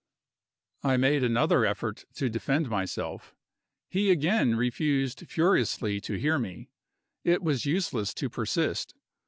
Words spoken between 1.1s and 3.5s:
another effort to defend myself.